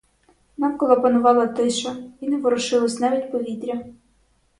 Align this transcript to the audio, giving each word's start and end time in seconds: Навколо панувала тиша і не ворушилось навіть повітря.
Навколо 0.57 1.01
панувала 1.01 1.47
тиша 1.47 1.95
і 2.19 2.27
не 2.29 2.37
ворушилось 2.37 2.99
навіть 2.99 3.31
повітря. 3.31 3.83